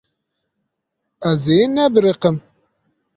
[1.31, 2.35] Ez ê nebiriqim.